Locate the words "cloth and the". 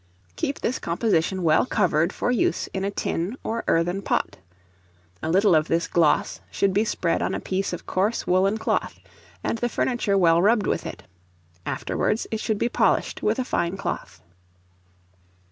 8.57-9.69